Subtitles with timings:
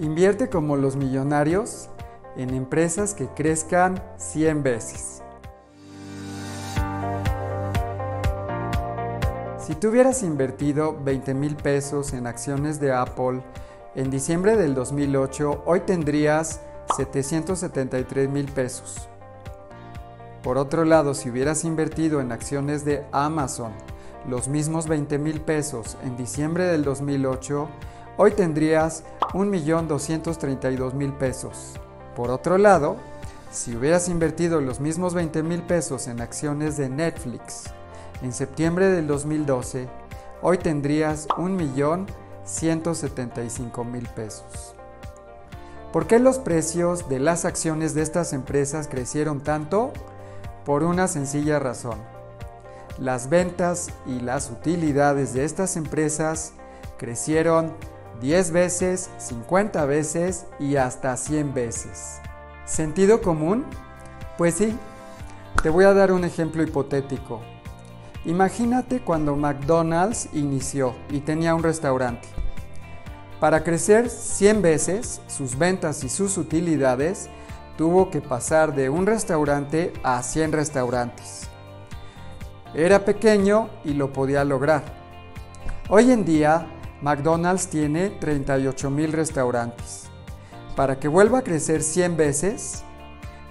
[0.00, 1.88] Invierte como los millonarios
[2.36, 5.22] en empresas que crezcan 100 veces.
[9.58, 13.42] Si tú hubieras invertido 20 mil pesos en acciones de Apple
[13.96, 16.60] en diciembre del 2008, hoy tendrías
[16.96, 19.08] 773 mil pesos.
[20.44, 23.72] Por otro lado, si hubieras invertido en acciones de Amazon
[24.28, 27.68] los mismos 20 mil pesos en diciembre del 2008,
[28.16, 29.02] hoy tendrías
[29.32, 31.74] 1.232.000 pesos.
[32.14, 32.96] Por otro lado,
[33.50, 37.64] si hubieras invertido los mismos 20 mil pesos en acciones de Netflix
[38.22, 39.88] en septiembre del 2012,
[40.42, 44.74] hoy tendrías 1.175.000 pesos.
[45.92, 49.94] ¿Por qué los precios de las acciones de estas empresas crecieron tanto?
[50.66, 51.96] Por una sencilla razón.
[52.98, 56.52] Las ventas y las utilidades de estas empresas
[56.98, 57.72] crecieron
[58.20, 62.20] 10 veces, 50 veces y hasta 100 veces.
[62.64, 63.64] ¿Sentido común?
[64.36, 64.76] Pues sí.
[65.62, 67.40] Te voy a dar un ejemplo hipotético.
[68.24, 72.28] Imagínate cuando McDonald's inició y tenía un restaurante.
[73.40, 77.30] Para crecer 100 veces sus ventas y sus utilidades,
[77.76, 81.48] tuvo que pasar de un restaurante a 100 restaurantes.
[82.74, 84.82] Era pequeño y lo podía lograr.
[85.88, 86.66] Hoy en día
[87.00, 90.08] McDonald's tiene 38 mil restaurantes.
[90.74, 92.82] Para que vuelva a crecer 100 veces,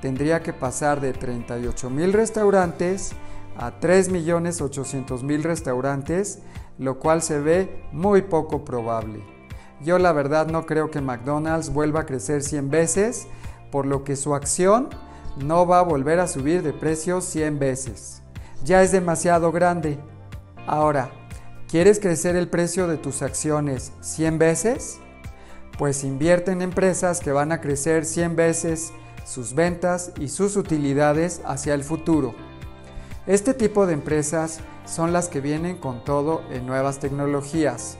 [0.00, 3.12] tendría que pasar de 38 mil restaurantes
[3.56, 6.40] a 3.800.000 restaurantes,
[6.78, 9.22] lo cual se ve muy poco probable.
[9.82, 13.26] Yo la verdad no creo que McDonald's vuelva a crecer 100 veces,
[13.70, 14.88] por lo que su acción
[15.36, 18.22] no va a volver a subir de precio 100 veces.
[18.64, 19.98] Ya es demasiado grande.
[20.66, 21.10] Ahora,
[21.72, 24.98] ¿Quieres crecer el precio de tus acciones 100 veces?
[25.78, 28.92] Pues invierte en empresas que van a crecer 100 veces
[29.24, 32.34] sus ventas y sus utilidades hacia el futuro.
[33.26, 37.96] Este tipo de empresas son las que vienen con todo en nuevas tecnologías.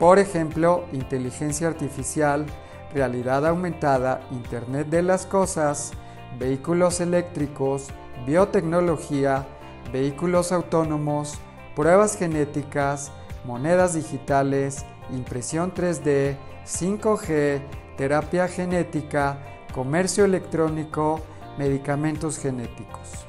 [0.00, 2.44] Por ejemplo, inteligencia artificial,
[2.92, 5.92] realidad aumentada, Internet de las Cosas,
[6.40, 7.86] vehículos eléctricos,
[8.26, 9.46] biotecnología,
[9.92, 11.38] vehículos autónomos,
[11.74, 13.10] pruebas genéticas,
[13.44, 16.36] monedas digitales, impresión 3D,
[16.66, 17.60] 5G,
[17.96, 19.38] terapia genética,
[19.74, 21.20] comercio electrónico,
[21.58, 23.26] medicamentos genéticos.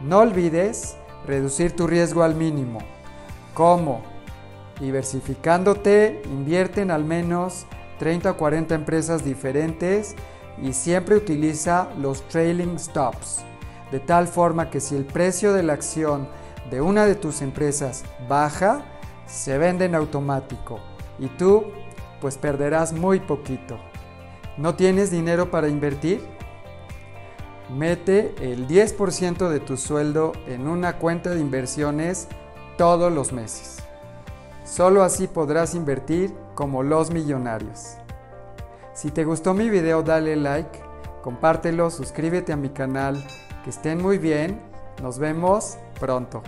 [0.00, 2.80] No olvides reducir tu riesgo al mínimo.
[3.54, 4.02] ¿Cómo?
[4.80, 7.66] Diversificándote, invierte en al menos
[7.98, 10.14] 30 o 40 empresas diferentes
[10.60, 13.42] y siempre utiliza los trailing stops,
[13.90, 16.28] de tal forma que si el precio de la acción
[16.70, 18.84] de una de tus empresas baja,
[19.26, 20.80] se vende en automático
[21.18, 21.64] y tú
[22.20, 23.78] pues perderás muy poquito.
[24.56, 26.22] ¿No tienes dinero para invertir?
[27.70, 32.28] Mete el 10% de tu sueldo en una cuenta de inversiones
[32.76, 33.78] todos los meses.
[34.64, 37.96] Solo así podrás invertir como los millonarios.
[38.94, 40.80] Si te gustó mi video dale like,
[41.22, 43.22] compártelo, suscríbete a mi canal,
[43.64, 44.60] que estén muy bien,
[45.02, 46.42] nos vemos pronto.